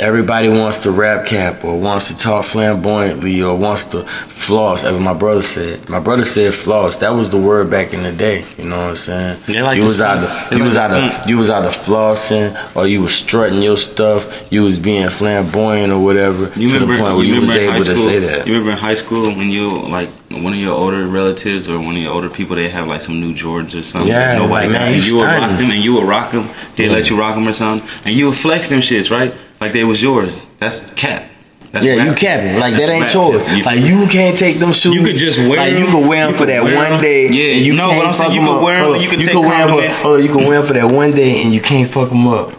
everybody 0.00 0.48
wants 0.48 0.82
to 0.84 0.90
rap 0.90 1.26
cap 1.26 1.64
or 1.64 1.78
wants 1.78 2.08
to 2.08 2.18
talk 2.18 2.44
flamboyantly 2.46 3.42
or 3.42 3.56
wants 3.56 3.84
to 3.92 4.02
floss, 4.04 4.82
as 4.84 4.98
my 4.98 5.12
brother 5.14 5.42
said. 5.42 5.88
My 5.88 6.00
brother 6.00 6.24
said 6.24 6.54
floss. 6.54 6.96
That 6.98 7.10
was 7.10 7.30
the 7.30 7.38
word 7.38 7.70
back 7.70 7.92
in 7.92 8.02
the 8.02 8.12
day. 8.12 8.44
You 8.58 8.64
know 8.64 8.76
what 8.78 8.88
I'm 8.90 8.96
saying? 8.96 9.40
They 9.46 9.62
like 9.62 9.78
you 9.78 9.84
was 9.84 10.00
either 10.00 10.26
They 10.50 10.56
you 10.56 10.64
was 10.64 10.76
either 10.76 11.08
stunt. 11.10 11.28
you 11.28 11.38
was 11.38 11.50
either 11.50 11.68
flossing 11.68 12.76
or 12.76 12.86
you 12.86 13.02
was 13.02 13.14
strutting 13.14 13.62
your 13.62 13.76
stuff. 13.76 14.50
You 14.52 14.62
was 14.62 14.78
being 14.78 15.08
flamboyant 15.10 15.92
or 15.92 16.02
whatever 16.02 16.50
You 16.58 16.68
to 16.68 16.74
remember, 16.74 16.94
the 16.96 17.02
point 17.02 17.16
where 17.16 17.24
you 17.26 17.34
you, 17.34 17.40
was 17.40 17.50
able 17.54 17.72
high 17.72 17.78
to 17.78 17.84
school, 17.84 17.96
say 17.98 18.18
that. 18.20 18.46
You 18.46 18.54
remember 18.54 18.72
in 18.72 18.78
high 18.78 18.94
school 18.94 19.24
when 19.36 19.50
you 19.50 19.80
like 19.88 20.08
one 20.30 20.52
of 20.52 20.58
your 20.58 20.74
older 20.74 21.06
relatives 21.06 21.68
or 21.68 21.78
one 21.78 21.96
of 21.96 22.02
your 22.02 22.12
older 22.12 22.30
people 22.30 22.56
they 22.56 22.68
have 22.68 22.86
like 22.88 23.00
some 23.02 23.20
new 23.20 23.34
Jordans 23.34 23.78
or 23.78 23.82
something. 23.82 24.08
Yeah, 24.10 24.38
nobody 24.38 24.68
like, 24.68 24.70
man, 24.70 24.94
and 24.94 25.04
you 25.04 25.10
you 25.12 25.16
would 25.18 25.24
rock 25.26 25.58
them 25.58 25.70
and 25.70 25.84
you 25.84 25.94
would 25.94 26.04
rock 26.08 26.30
them. 26.32 26.48
They 26.76 26.86
Yeah. 26.86 26.92
let 26.92 27.10
you 27.10 27.18
rock 27.18 27.34
them 27.34 27.46
or 27.48 27.52
something, 27.52 27.88
and 28.06 28.14
you 28.14 28.26
would 28.26 28.36
flex 28.36 28.68
them 28.70 28.80
shits 28.80 29.10
right 29.10 29.34
like 29.60 29.72
they 29.72 29.84
was 29.84 30.02
yours. 30.02 30.40
That's 30.58 30.90
cap. 30.92 31.24
That's 31.70 31.86
yeah, 31.86 32.02
you 32.02 32.08
rap. 32.10 32.16
capping 32.16 32.58
like 32.58 32.74
That's 32.74 32.86
that 32.86 32.92
ain't 32.92 33.14
yours. 33.14 33.56
You- 33.56 33.62
like 33.62 33.78
you 33.80 34.06
can't 34.08 34.36
take 34.36 34.58
them 34.58 34.72
shoes. 34.72 34.92
You 34.94 35.04
could 35.04 35.14
just 35.14 35.38
wear 35.38 35.58
Like 35.58 35.72
you 35.72 35.84
them. 35.84 35.92
could 35.92 36.08
wear 36.08 36.26
them 36.26 36.34
for 36.34 36.46
that 36.46 36.62
one 36.64 37.00
day. 37.00 37.28
Yeah, 37.30 37.54
you 37.62 37.74
no, 37.74 37.86
but 37.88 37.92
can't 37.94 38.06
I'm 38.08 38.14
saying 38.14 38.32
you 38.32 38.40
could 38.40 38.60
wear 38.62 38.78
'em, 38.78 38.84
Hold 38.86 39.02
you 39.02 39.08
could 39.08 39.20
take 39.22 39.34
wear 39.34 39.44
'em 39.44 39.52
for- 39.52 39.66
compliments. 39.68 40.00
Hold 40.02 40.18
up, 40.20 40.26
you 40.26 40.34
can 40.34 40.46
wear 40.48 40.58
them 40.58 40.66
for 40.66 40.72
that 40.74 40.88
one 40.90 41.12
day, 41.12 41.42
and 41.42 41.52
you 41.54 41.60
can't 41.60 41.88
fuck 41.88 42.08
them 42.08 42.26
up. 42.26 42.52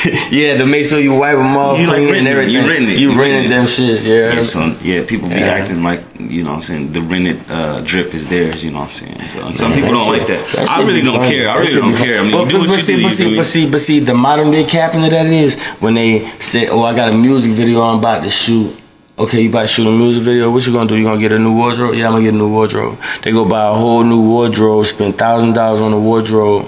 yeah, 0.30 0.56
to 0.56 0.64
make 0.66 0.86
sure 0.86 0.98
you 1.00 1.14
wipe 1.14 1.36
them 1.36 1.56
off, 1.56 1.78
You 1.78 1.86
like 1.86 1.96
clean 1.96 2.14
and 2.14 2.26
renting 2.26 2.26
it, 2.26 2.30
everything. 2.30 2.54
you 2.54 2.68
renting 2.68 2.88
it, 2.90 2.98
You 2.98 3.10
you 3.12 3.20
rented 3.20 3.50
them 3.50 3.64
it. 3.64 3.68
shits, 3.68 4.04
yeah. 4.04 4.34
Yeah, 4.34 4.42
so 4.42 4.76
yeah, 4.82 5.04
people 5.06 5.28
be 5.28 5.36
Yeah. 5.36 5.58
acting 5.60 5.82
like 5.82 6.00
you 6.18 6.42
know 6.44 6.50
what 6.50 6.56
I'm 6.56 6.60
saying 6.62 6.92
the 6.92 7.00
rented 7.02 7.40
uh, 7.50 7.80
drip 7.82 8.14
is 8.14 8.28
theirs, 8.28 8.62
you 8.64 8.70
know 8.70 8.78
what 8.80 8.84
I'm 8.86 8.90
saying. 8.90 9.28
So 9.28 9.46
and 9.46 9.56
some 9.56 9.70
Man, 9.70 9.80
people 9.80 9.94
don't 9.94 10.04
shit- 10.06 10.18
like 10.18 10.26
that. 10.28 10.46
that 10.56 10.70
I 10.70 10.82
really 10.82 11.02
don't 11.02 11.24
care. 11.24 11.48
I 11.50 11.58
really 11.58 11.74
don't 11.80 11.94
care. 11.96 12.20
I 12.20 12.22
mean, 12.22 12.32
but, 12.32 12.48
do 12.48 12.58
but, 12.58 12.60
what 12.60 12.68
but 12.68 12.76
you 12.78 12.82
see, 12.82 12.96
do. 12.96 13.02
but 13.02 13.12
see, 13.12 13.36
but 13.36 13.44
see, 13.46 13.70
but 13.70 13.80
see, 13.80 13.98
the 14.00 14.14
modern 14.14 14.50
day 14.50 14.64
capping 14.64 15.04
of 15.04 15.10
that 15.10 15.26
is 15.26 15.58
when 15.80 15.94
they 15.94 16.28
say, 16.40 16.68
"Oh, 16.68 16.82
I 16.82 16.94
got 16.94 17.12
a 17.12 17.16
music 17.16 17.52
video 17.52 17.80
I'm 17.82 17.98
about 17.98 18.22
to 18.24 18.30
shoot." 18.30 18.76
Okay, 19.18 19.42
you 19.42 19.50
about 19.50 19.62
to 19.62 19.68
shoot 19.68 19.86
a 19.86 19.90
music 19.90 20.22
video. 20.22 20.50
What 20.50 20.66
you 20.66 20.72
gonna 20.72 20.88
do? 20.88 20.96
You 20.96 21.04
gonna 21.04 21.20
get 21.20 21.32
a 21.32 21.38
new 21.38 21.54
wardrobe? 21.54 21.94
Yeah, 21.94 22.06
I'm 22.06 22.12
gonna 22.12 22.24
get 22.24 22.32
a 22.32 22.36
new 22.38 22.48
wardrobe. 22.50 22.98
They 23.22 23.32
go 23.32 23.44
buy 23.44 23.66
a 23.68 23.74
whole 23.74 24.02
new 24.02 24.22
wardrobe, 24.22 24.86
spend 24.86 25.18
thousand 25.18 25.52
dollars 25.52 25.80
on 25.82 25.92
a 25.92 25.98
wardrobe, 26.00 26.66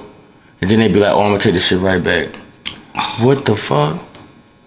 and 0.61 0.71
then 0.71 0.81
they 0.81 0.89
be 0.89 1.01
like, 1.01 1.13
"Oh, 1.15 1.21
I'm 1.23 1.29
gonna 1.31 1.39
take 1.39 1.55
this 1.55 1.67
shit 1.69 1.81
right 1.81 2.03
back." 2.03 2.29
What 3.21 3.45
the 3.45 3.57
fuck? 3.57 3.99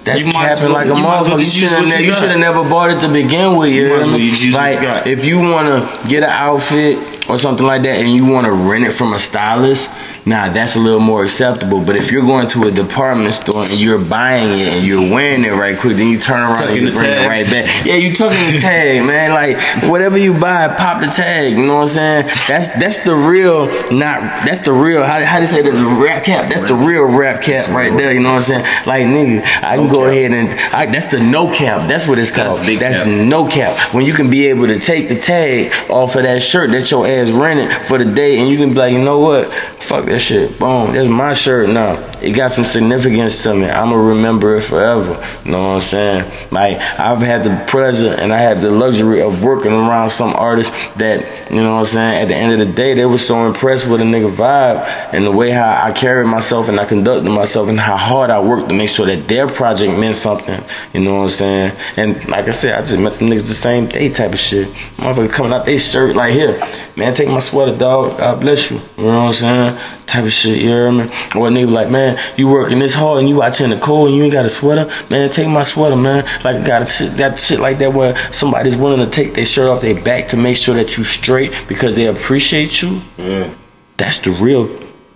That's 0.03 0.25
You 0.25 0.33
capping 0.33 0.65
well- 0.65 0.73
like 0.73 0.85
a 0.85 0.89
you 0.89 0.93
might 0.95 1.17
as 1.19 1.27
well 1.27 1.37
motherfucker. 1.37 1.39
You 1.39 1.45
should 1.45 1.69
have 1.71 1.87
you 1.99 2.05
you 2.05 2.11
got. 2.11 2.19
should 2.19 2.29
have 2.29 2.39
never 2.39 2.63
bought 2.69 2.91
it 2.91 2.99
to 3.01 3.07
begin 3.11 3.55
with. 3.57 3.71
You, 3.71 3.87
You 3.87 3.95
as 3.95 4.07
well 4.07 4.17
me? 4.19 4.29
just 4.29 4.43
use 4.43 4.53
what 4.53 4.61
like 4.61 5.05
you 5.05 5.11
if 5.11 5.25
you 5.25 5.39
wanna 5.39 5.81
get 6.07 6.21
an 6.23 6.29
outfit 6.29 6.99
or 7.27 7.39
something 7.39 7.65
like 7.65 7.81
that, 7.83 7.99
and 7.99 8.13
you 8.15 8.25
wanna 8.25 8.51
rent 8.51 8.85
it 8.85 8.91
from 8.91 9.13
a 9.13 9.19
stylist, 9.19 9.89
nah, 10.25 10.49
that's 10.49 10.75
a 10.75 10.79
little 10.79 10.99
more 10.99 11.23
acceptable. 11.23 11.83
But 11.83 11.95
if 11.95 12.11
you're 12.11 12.25
going 12.25 12.47
to 12.49 12.63
a 12.67 12.71
department 12.71 13.33
store 13.33 13.63
and 13.63 13.73
you're 13.73 13.99
buying 13.99 14.59
it 14.59 14.67
and 14.73 14.85
you're 14.85 15.01
wearing 15.13 15.43
it 15.43 15.51
right 15.51 15.77
quick, 15.77 15.97
then 15.97 16.07
you 16.11 16.17
turn 16.19 16.41
around 16.41 16.55
Tucking 16.55 16.69
and 16.69 16.81
you 16.81 16.85
the 16.91 16.97
bring 16.99 17.09
it 17.11 17.15
tags. 17.15 17.51
right 17.51 17.65
back. 17.65 17.85
Yeah, 17.85 17.95
you 17.95 18.15
tucking 18.15 18.53
the 18.53 18.59
tag, 18.59 19.05
man. 19.07 19.31
Like 19.31 19.89
whatever 19.89 20.17
you 20.17 20.33
buy, 20.33 20.67
pop 20.75 21.01
the 21.01 21.07
tag. 21.07 21.53
You 21.57 21.65
know 21.65 21.75
what 21.75 21.81
I'm 21.81 21.87
saying? 21.87 22.25
That's 22.47 22.69
that's 22.79 23.03
the 23.03 23.15
real, 23.15 23.67
not 23.91 24.21
that's 24.45 24.61
the 24.61 24.73
real. 24.73 25.03
How 25.03 25.23
how 25.23 25.39
they 25.39 25.45
say 25.45 25.61
the 25.61 25.71
rap 25.71 26.23
cap? 26.23 26.49
That's 26.49 26.67
the 26.67 26.75
real 26.75 27.05
rap 27.05 27.41
cap 27.41 27.69
right 27.69 27.91
there. 27.95 28.13
You 28.13 28.21
know 28.21 28.29
what 28.33 28.49
I'm 28.49 28.63
saying? 28.63 28.65
Like 28.85 29.05
nigga, 29.05 29.41
I 29.63 29.77
can 29.77 29.87
go 29.89 30.05
ahead 30.05 30.31
and 30.31 30.49
I, 30.73 30.85
that's 30.87 31.07
the 31.09 31.19
no 31.21 31.51
cap. 31.53 31.87
That's 31.87 32.07
what 32.07 32.19
it's 32.19 32.31
called. 32.31 32.57
That's 32.57 32.65
big 32.65 32.79
That's 32.79 33.03
cap. 33.03 33.07
no 33.07 33.47
cap. 33.47 33.93
When 33.93 34.05
you 34.05 34.13
can 34.13 34.29
be 34.29 34.47
able 34.47 34.67
to 34.67 34.79
take 34.79 35.07
the 35.09 35.19
tag 35.19 35.71
off 35.89 36.15
of 36.15 36.23
that 36.23 36.41
shirt 36.41 36.71
that 36.71 36.89
your 36.91 37.05
ass 37.07 37.31
rented 37.31 37.71
for 37.87 37.97
the 37.97 38.05
day, 38.05 38.39
and 38.39 38.49
you 38.49 38.57
can 38.57 38.69
be 38.69 38.75
like, 38.75 38.93
you 38.93 39.01
know 39.03 39.19
what? 39.19 39.51
Fuck 39.53 40.05
that 40.15 40.21
shit. 40.21 40.57
Boom. 40.59 40.93
That's 40.93 41.09
my 41.09 41.33
shirt 41.33 41.69
now. 41.69 41.95
It 42.25 42.31
got 42.31 42.51
some 42.51 42.65
significance 42.65 43.43
to 43.43 43.53
me. 43.53 43.67
I'ma 43.67 43.95
remember 43.95 44.57
it 44.57 44.61
forever. 44.61 45.23
You 45.45 45.51
know 45.51 45.61
what 45.61 45.75
I'm 45.75 45.81
saying? 45.81 46.31
Like 46.51 46.77
I've 46.99 47.19
had 47.19 47.43
the 47.43 47.65
pleasure 47.69 48.15
and 48.17 48.33
I 48.33 48.39
had 48.39 48.61
the 48.61 48.71
luxury 48.71 49.21
of 49.21 49.43
working 49.43 49.71
around 49.71 50.09
some 50.09 50.33
artists 50.33 50.73
that, 50.95 51.51
you 51.51 51.57
know 51.57 51.73
what 51.73 51.79
I'm 51.79 51.85
saying, 51.85 52.23
at 52.23 52.27
the 52.29 52.35
end 52.35 52.59
of 52.59 52.67
the 52.67 52.73
day, 52.73 52.95
they 52.95 53.05
were 53.05 53.19
so 53.19 53.45
impressed 53.45 53.87
with 53.87 54.01
a 54.01 54.03
nigga 54.03 54.33
vibe 54.33 54.83
and 55.13 55.25
the 55.25 55.31
way 55.31 55.51
how 55.51 55.79
I 55.83 55.91
carried 55.91 56.27
myself 56.27 56.67
and 56.67 56.79
I 56.79 56.85
conducted 56.85 57.29
myself 57.29 57.69
and 57.69 57.79
how 57.79 57.95
hard 57.95 58.29
I 58.31 58.39
worked 58.39 58.69
to 58.69 58.75
make 58.75 58.89
sure 58.89 59.05
that 59.05 59.27
their 59.27 59.47
project 59.47 59.97
meant 59.99 60.15
something. 60.15 60.63
You 60.93 61.01
know 61.01 61.17
what 61.17 61.23
I'm 61.23 61.29
saying? 61.29 61.71
And 61.95 62.27
like 62.27 62.47
I 62.47 62.51
said, 62.51 62.79
I 62.79 62.79
just 62.79 62.99
met 62.99 63.13
the 63.13 63.25
niggas 63.25 63.47
the 63.47 63.53
same 63.53 63.87
day 63.87 64.09
type 64.09 64.33
of 64.33 64.39
shit. 64.39 64.67
Motherfucker 64.97 65.29
coming 65.29 65.53
out 65.53 65.65
they 65.65 65.77
shirt 65.77 66.15
like 66.15 66.33
here, 66.33 66.59
man, 66.95 67.13
take 67.13 67.27
my 67.27 67.39
sweater, 67.39 67.77
dog. 67.77 68.17
God 68.17 68.41
bless 68.41 68.71
you. 68.71 68.79
You 68.97 69.03
know 69.03 69.25
what 69.25 69.27
I'm 69.27 69.33
saying? 69.33 70.05
Type 70.05 70.25
of 70.25 70.31
shit, 70.31 70.57
you 70.59 70.67
hear 70.69 70.91
me? 70.91 71.03
Or 71.35 71.47
a 71.47 71.51
nigga 71.51 71.71
like, 71.71 71.89
man, 71.89 72.14
you 72.37 72.47
working 72.47 72.79
this 72.79 72.93
hard 72.93 73.19
and 73.19 73.29
you 73.29 73.41
out 73.41 73.55
here 73.55 73.65
in 73.65 73.71
the 73.71 73.79
cold 73.79 74.09
and 74.09 74.17
you 74.17 74.23
ain't 74.23 74.33
got 74.33 74.45
a 74.45 74.49
sweater, 74.49 74.89
man, 75.09 75.29
take 75.29 75.47
my 75.47 75.63
sweater, 75.63 75.95
man. 75.95 76.25
Like 76.43 76.65
got 76.65 76.81
a 76.81 76.85
shit, 76.85 77.11
that 77.13 77.39
shit 77.39 77.59
like 77.59 77.77
that 77.79 77.93
where 77.93 78.15
somebody's 78.31 78.75
willing 78.75 79.05
to 79.05 79.11
take 79.11 79.33
their 79.33 79.45
shirt 79.45 79.67
off 79.67 79.81
their 79.81 80.01
back 80.01 80.27
to 80.29 80.37
make 80.37 80.57
sure 80.57 80.75
that 80.75 80.97
you 80.97 81.03
straight 81.03 81.53
because 81.67 81.95
they 81.95 82.07
appreciate 82.07 82.81
you. 82.81 83.01
Yeah. 83.17 83.53
That's 83.97 84.19
the 84.19 84.31
real. 84.31 84.69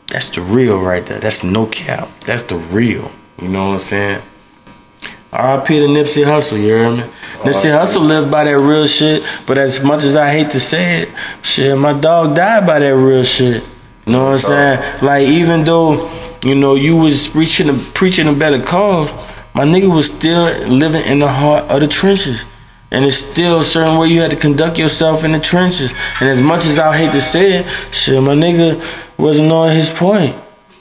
That's 0.07 0.29
the 0.29 0.41
real 0.41 0.79
right 0.79 1.05
there. 1.05 1.19
That's 1.19 1.43
no 1.43 1.65
cap. 1.67 2.09
That's 2.25 2.43
the 2.43 2.55
real. 2.55 3.11
You 3.41 3.47
know 3.47 3.67
what 3.67 3.73
I'm 3.73 3.79
saying? 3.79 4.21
R.I.P. 5.31 5.79
to 5.79 5.85
Nipsey 5.85 6.25
Hussle, 6.25 6.57
you 6.57 6.63
hear 6.63 6.91
me? 6.91 7.03
Nipsey 7.43 7.69
Hussle 7.69 8.01
lived 8.01 8.31
by 8.31 8.45
that 8.45 8.57
real 8.57 8.87
shit, 8.87 9.23
but 9.45 9.59
as 9.59 9.83
much 9.83 10.03
as 10.03 10.15
I 10.15 10.31
hate 10.31 10.51
to 10.51 10.59
say 10.59 11.03
it, 11.03 11.09
shit, 11.43 11.77
my 11.77 11.93
dog 11.93 12.35
died 12.35 12.65
by 12.65 12.79
that 12.79 12.95
real 12.95 13.23
shit. 13.23 13.63
You 14.07 14.13
know 14.13 14.25
what 14.25 14.31
I'm 14.31 14.37
saying? 14.39 15.03
Like 15.03 15.27
even 15.27 15.63
though, 15.63 16.09
you 16.43 16.55
know, 16.55 16.75
you 16.75 16.95
was 16.95 17.27
preaching 17.27 17.69
a, 17.69 17.73
preaching 17.93 18.27
a 18.27 18.33
better 18.33 18.61
cause, 18.61 19.11
my 19.53 19.65
nigga 19.65 19.93
was 19.93 20.11
still 20.11 20.45
living 20.67 21.03
in 21.05 21.19
the 21.19 21.27
heart 21.27 21.65
of 21.65 21.81
the 21.81 21.87
trenches. 21.87 22.45
And 22.91 23.05
it's 23.05 23.17
still 23.17 23.59
a 23.59 23.63
certain 23.63 23.97
way 23.97 24.07
you 24.07 24.21
had 24.21 24.31
to 24.31 24.37
conduct 24.37 24.77
yourself 24.77 25.23
in 25.23 25.33
the 25.33 25.39
trenches. 25.39 25.93
And 26.19 26.29
as 26.29 26.41
much 26.41 26.65
as 26.65 26.79
I 26.79 26.95
hate 26.95 27.11
to 27.11 27.21
say 27.21 27.59
it, 27.59 27.67
shit, 27.91 28.21
my 28.21 28.33
nigga 28.33 28.81
wasn't 29.17 29.51
on 29.51 29.75
his 29.75 29.89
point. 29.91 30.35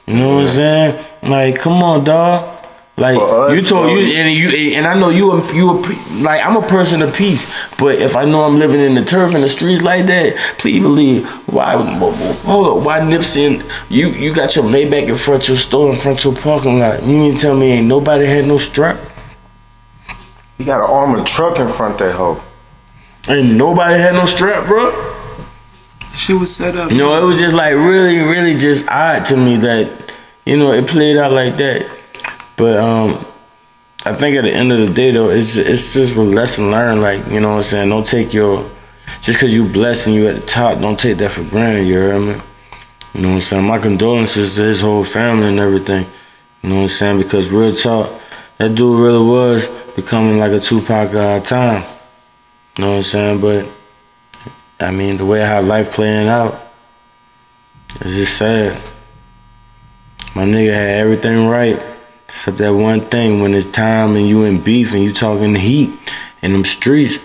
You 0.07 0.15
know 0.15 0.35
what 0.37 0.41
I'm 0.41 0.47
saying? 0.47 1.05
Like, 1.23 1.57
come 1.57 1.83
on, 1.83 2.05
dog. 2.05 2.58
Like 2.99 3.17
us, 3.21 3.53
you 3.53 3.63
told 3.63 3.85
bro. 3.85 3.95
you 3.95 4.17
and 4.17 4.33
you 4.33 4.75
and 4.77 4.85
I 4.87 4.99
know 4.99 5.11
you 5.11 5.31
a- 5.33 5.55
you 5.55 5.71
a, 5.71 5.75
like 6.21 6.45
I'm 6.45 6.57
a 6.57 6.67
person 6.67 7.01
of 7.01 7.15
peace, 7.15 7.47
but 7.79 7.95
if 8.01 8.17
I 8.17 8.25
know 8.25 8.43
I'm 8.43 8.59
living 8.59 8.81
in 8.81 8.95
the 8.95 9.05
turf 9.05 9.35
in 9.37 9.41
the 9.43 9.49
streets 9.49 9.83
like 9.83 10.07
that, 10.07 10.37
please 10.59 10.83
believe 10.83 11.27
why 11.49 11.77
hold 11.77 12.79
up 12.79 12.85
why 12.85 12.99
Nipsey 12.99 13.47
and 13.47 13.65
you 13.89 14.09
you 14.09 14.35
got 14.35 14.57
your 14.57 14.65
Maybach 14.65 15.07
in 15.09 15.17
front 15.17 15.45
of 15.45 15.49
your 15.49 15.59
store 15.59 15.93
in 15.93 15.99
front 16.01 16.19
of 16.19 16.25
your 16.25 16.43
parking 16.43 16.81
lot. 16.81 17.03
You 17.05 17.17
mean 17.17 17.35
to 17.37 17.41
tell 17.41 17.57
me 17.57 17.71
ain't 17.73 17.87
nobody 17.87 18.27
had 18.27 18.47
no 18.47 18.59
strap? 18.59 18.99
He 20.59 20.65
got 20.65 20.81
an 20.85 20.91
armored 20.91 21.25
truck 21.25 21.59
in 21.61 21.69
front 21.69 21.95
of 21.95 21.99
that 22.01 22.15
hoe. 22.17 22.43
Ain't 23.29 23.55
nobody 23.55 23.95
had 24.01 24.15
no 24.15 24.25
strap, 24.25 24.67
bro. 24.67 24.91
She 26.13 26.33
was 26.33 26.55
set 26.55 26.75
up. 26.75 26.91
You 26.91 26.97
know, 26.99 27.23
it 27.23 27.27
was 27.27 27.39
just 27.39 27.55
like 27.55 27.75
really, 27.75 28.19
really 28.19 28.59
just 28.59 28.89
odd 28.89 29.25
to 29.27 29.37
me 29.37 29.57
that, 29.59 30.13
you 30.45 30.57
know, 30.57 30.73
it 30.73 30.89
played 30.89 31.17
out 31.17 31.31
like 31.31 31.57
that. 31.59 31.87
But 32.59 32.77
um 32.77 33.25
I 34.05 34.15
think 34.15 34.37
at 34.37 34.43
the 34.43 34.53
end 34.53 34.71
of 34.73 34.79
the 34.79 34.93
day 34.93 35.11
though, 35.13 35.31
it's 35.31 35.57
it's 35.57 35.95
just 35.95 36.17
a 36.17 36.23
lesson 36.23 36.71
learned. 36.71 37.01
Like, 37.01 37.27
you 37.29 37.41
know 37.41 37.51
what 37.51 37.57
I'm 37.57 37.63
saying? 37.63 37.89
Don't 37.89 38.07
take 38.07 38.35
your 38.35 38.69
just 39.23 39.41
cause 39.41 39.53
you 39.53 39.69
blessed 39.69 40.09
and 40.09 40.17
you 40.17 40.29
at 40.29 40.37
the 40.37 40.47
top, 40.47 40.79
don't 40.81 40.99
take 40.99 41.17
that 41.19 41.31
for 41.33 41.43
granted, 41.45 41.87
you 41.87 41.95
hear 41.95 42.21
me? 42.21 42.41
You 43.15 43.23
know 43.23 43.29
what 43.29 43.35
I'm 43.35 43.41
saying? 43.41 43.65
My 43.65 43.79
condolences 43.79 44.55
to 44.55 44.63
his 44.63 44.81
whole 44.81 45.05
family 45.05 45.49
and 45.49 45.59
everything. 45.59 46.07
You 46.63 46.71
know 46.71 46.77
what 46.77 46.83
I'm 46.83 46.89
saying? 46.89 47.19
Because 47.19 47.51
real 47.51 47.75
talk, 47.75 48.11
that 48.59 48.75
dude 48.75 49.01
really 49.01 49.25
was 49.25 49.67
becoming 49.97 50.39
like 50.39 50.53
a 50.53 50.61
Tupac 50.61 51.15
our 51.15 51.41
time. 51.41 51.83
You 52.77 52.85
know 52.85 52.91
what 52.91 52.97
I'm 52.99 53.03
saying? 53.03 53.41
But 53.41 53.69
I 54.81 54.93
mean, 54.93 55.17
the 55.17 55.27
way 55.27 55.41
how 55.41 55.61
life 55.63 55.93
playing 55.93 56.29
out, 56.29 56.61
it's 58.01 58.15
just 58.15 58.37
sad. 58.37 58.73
My 60.35 60.45
nigga 60.45 60.73
had 60.73 61.01
everything 61.01 61.49
right, 61.49 61.81
except 62.29 62.59
that 62.59 62.75
one 62.75 63.01
thing. 63.01 63.41
When 63.41 63.55
it's 63.55 63.67
time 63.67 64.15
and 64.17 64.29
you 64.29 64.45
in 64.45 64.63
beef 64.63 64.93
and 64.93 65.03
you 65.03 65.13
talking 65.13 65.55
heat 65.55 65.91
in 66.43 66.53
them 66.53 66.65
streets, 66.65 67.19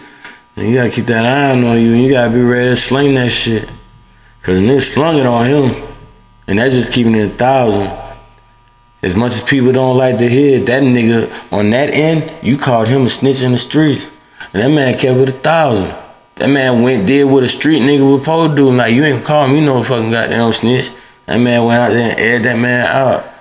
then 0.55 0.69
you 0.69 0.75
gotta 0.75 0.89
keep 0.89 1.05
that 1.05 1.25
iron 1.25 1.63
on 1.63 1.81
you 1.81 1.93
and 1.93 2.03
you 2.03 2.09
gotta 2.09 2.31
be 2.31 2.41
ready 2.41 2.69
to 2.69 2.77
sling 2.77 3.13
that 3.15 3.31
shit. 3.31 3.69
Cause 4.41 4.59
nigga 4.59 4.81
slung 4.81 5.17
it 5.17 5.25
on 5.25 5.45
him, 5.45 5.83
and 6.47 6.59
that's 6.59 6.75
just 6.75 6.91
keeping 6.91 7.15
it 7.15 7.25
a 7.25 7.29
thousand. 7.29 7.89
As 9.01 9.15
much 9.15 9.31
as 9.33 9.41
people 9.41 9.71
don't 9.71 9.97
like 9.97 10.17
to 10.17 10.29
hear 10.29 10.59
that 10.59 10.83
nigga 10.83 11.53
on 11.53 11.69
that 11.71 11.89
end, 11.93 12.31
you 12.41 12.57
called 12.57 12.87
him 12.87 13.05
a 13.05 13.09
snitch 13.09 13.41
in 13.41 13.51
the 13.51 13.57
streets. 13.57 14.05
And 14.53 14.61
that 14.61 14.69
man 14.69 14.97
kept 14.97 15.17
it 15.19 15.29
a 15.29 15.31
thousand. 15.31 15.93
That 16.35 16.49
man 16.49 16.81
went 16.81 17.05
did 17.07 17.25
what 17.25 17.43
a 17.43 17.49
street 17.49 17.81
nigga 17.81 18.09
would 18.09 18.21
supposed 18.21 18.51
to 18.51 18.55
do. 18.55 18.71
Like 18.71 18.93
you 18.93 19.03
ain't 19.03 19.23
call 19.23 19.47
me 19.47 19.63
no 19.63 19.83
fucking 19.83 20.11
goddamn 20.11 20.53
snitch. 20.53 20.89
That 21.25 21.37
man 21.37 21.65
went 21.65 21.79
out 21.79 21.89
there 21.91 22.11
and 22.11 22.19
aired 22.19 22.43
that 22.43 22.57
man 22.59 22.85
out. 22.85 23.32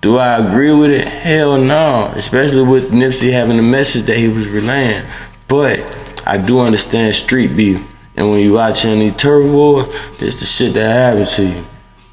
Do 0.00 0.16
I 0.16 0.38
agree 0.38 0.72
with 0.72 0.90
it? 0.90 1.06
Hell 1.06 1.58
no. 1.58 2.10
Especially 2.14 2.62
with 2.62 2.90
Nipsey 2.90 3.32
having 3.32 3.56
the 3.56 3.62
message 3.62 4.04
that 4.04 4.16
he 4.16 4.28
was 4.28 4.48
relaying. 4.48 5.04
But 5.46 5.80
I 6.26 6.38
do 6.38 6.60
understand 6.60 7.14
street 7.14 7.56
beef. 7.56 7.86
And 8.16 8.30
when 8.30 8.40
you 8.40 8.54
watching 8.54 8.98
these 8.98 9.16
turf 9.16 9.50
wars, 9.50 9.88
this 10.18 10.40
the 10.40 10.46
shit 10.46 10.74
that 10.74 10.90
happens 10.90 11.34
to 11.36 11.44
you. 11.44 11.64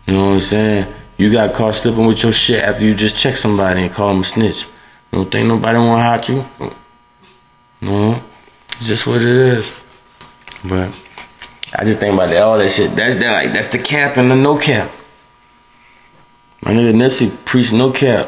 You 0.05 0.13
know 0.13 0.27
what 0.27 0.33
I'm 0.33 0.39
saying? 0.39 0.93
You 1.17 1.31
got 1.31 1.53
caught 1.53 1.75
slipping 1.75 2.05
with 2.05 2.23
your 2.23 2.33
shit 2.33 2.63
after 2.63 2.83
you 2.83 2.93
just 2.93 3.17
check 3.17 3.35
somebody 3.35 3.81
and 3.83 3.91
call 3.91 4.09
them 4.09 4.21
a 4.21 4.23
snitch. 4.23 4.67
Don't 5.11 5.31
think 5.31 5.47
nobody 5.47 5.77
wanna 5.77 6.03
hot 6.03 6.29
you? 6.29 6.45
No. 7.81 8.21
It's 8.73 8.87
just 8.87 9.07
what 9.07 9.21
it 9.21 9.27
is. 9.27 9.83
But 10.63 10.87
I 11.75 11.85
just 11.85 11.99
think 11.99 12.13
about 12.13 12.29
that 12.29 12.41
all 12.41 12.57
that 12.57 12.69
shit. 12.69 12.95
That's 12.95 13.15
that 13.15 13.31
like 13.31 13.53
that's 13.53 13.69
the 13.69 13.79
cap 13.79 14.17
and 14.17 14.29
the 14.29 14.35
no 14.35 14.57
cap. 14.57 14.89
My 16.63 16.71
nigga 16.71 16.93
Nipsey 16.93 17.29
preached 17.45 17.73
no 17.73 17.91
cap, 17.91 18.27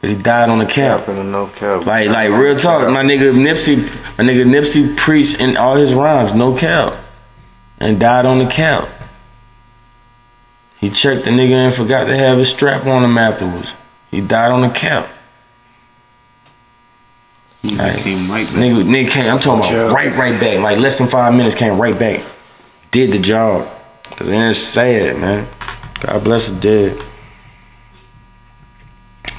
but 0.00 0.10
he 0.10 0.16
died 0.16 0.48
on 0.48 0.58
the 0.58 0.66
cap. 0.66 1.00
Cap 1.00 1.08
and 1.08 1.18
a 1.18 1.24
no 1.24 1.46
cap. 1.48 1.84
Like 1.84 2.08
like 2.08 2.30
real 2.30 2.56
talk, 2.56 2.88
my 2.90 3.02
nigga 3.02 3.34
Nipsey, 3.34 3.76
my 4.18 4.24
nigga 4.24 4.44
Nipsey 4.46 4.96
preached 4.96 5.40
in 5.40 5.56
all 5.56 5.74
his 5.76 5.92
rhymes, 5.94 6.32
no 6.34 6.56
cap, 6.56 6.94
and 7.78 7.98
died 8.00 8.24
on 8.24 8.38
the 8.38 8.46
cap. 8.46 8.88
He 10.78 10.90
checked 10.90 11.24
the 11.24 11.30
nigga 11.30 11.52
and 11.52 11.74
forgot 11.74 12.04
to 12.06 12.16
have 12.16 12.38
his 12.38 12.48
strap 12.50 12.86
on 12.86 13.02
him 13.02 13.18
afterwards. 13.18 13.74
He 14.10 14.20
died 14.20 14.50
on 14.52 14.60
the 14.60 14.68
cap. 14.70 15.08
Like, 17.64 17.96
Came 17.98 18.30
right 18.30 18.46
back. 18.46 18.54
Nigga, 18.56 18.84
nigga 18.84 19.10
came. 19.10 19.26
I'm 19.26 19.40
talking 19.40 19.60
about 19.60 19.72
Yeah. 19.72 19.92
right, 19.92 20.14
right 20.16 20.40
back. 20.40 20.60
Like 20.60 20.78
less 20.78 20.98
than 20.98 21.08
five 21.08 21.34
minutes, 21.34 21.56
came 21.56 21.80
right 21.80 21.98
back. 21.98 22.20
Did 22.92 23.10
the 23.10 23.18
job. 23.18 23.66
Cause 24.12 24.28
then 24.28 24.50
it's 24.50 24.60
sad, 24.60 25.18
man. 25.18 25.46
God 26.00 26.22
bless 26.22 26.46
the 26.48 26.60
dead. 26.60 27.02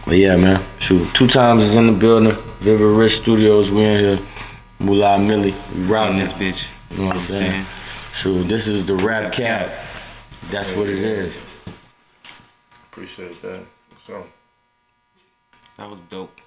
But 0.08 0.16
yeah, 0.18 0.38
man. 0.38 0.64
Shoot, 0.80 1.14
two 1.14 1.28
times 1.28 1.66
is 1.66 1.76
in 1.76 1.88
the 1.88 1.92
building. 1.92 2.32
Vivid 2.60 2.98
Rich 2.98 3.20
Studios. 3.20 3.70
We 3.72 3.84
in 3.84 4.00
here. 4.00 4.20
Moolah 4.80 5.20
Millie. 5.20 5.54
We 5.76 5.82
Routing 5.84 5.90
routing 5.90 6.18
this 6.20 6.32
this. 6.32 6.70
bitch. 6.70 6.92
You 6.92 6.98
know 7.00 7.08
what 7.08 7.16
I'm 7.16 7.22
saying? 7.22 7.66
Shoot, 8.14 8.44
this 8.44 8.68
is 8.68 8.86
the 8.86 8.96
rap 8.96 9.34
cap. 9.34 9.68
That's 10.50 10.74
what 10.78 10.88
it 10.88 11.00
is. 11.00 11.36
Appreciate 12.90 13.42
that. 13.42 13.60
So. 14.00 14.26
That 15.76 15.90
was 15.90 16.00
dope. 16.02 16.40